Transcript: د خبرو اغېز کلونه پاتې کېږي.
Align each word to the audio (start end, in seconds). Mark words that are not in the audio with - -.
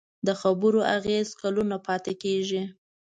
د 0.27 0.29
خبرو 0.41 0.79
اغېز 0.95 1.27
کلونه 1.41 1.75
پاتې 1.87 2.13
کېږي. 2.23 2.63